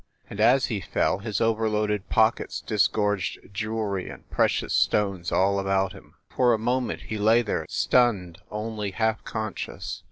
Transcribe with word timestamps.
And 0.31 0.39
as 0.41 0.65
he 0.65 0.81
fell 0.81 1.19
his 1.19 1.39
overloaded 1.39 2.09
pockets 2.09 2.59
disgorged 2.59 3.37
jewelry 3.53 4.09
and 4.09 4.27
precious 4.31 4.73
stones 4.73 5.31
all 5.31 5.59
about 5.59 5.93
him. 5.93 6.15
For 6.35 6.55
a 6.55 6.57
moment 6.57 7.01
he 7.01 7.19
lay 7.19 7.43
there, 7.43 7.67
stunned, 7.69 8.39
only 8.49 8.89
half 8.89 9.23
conscious. 9.23 9.99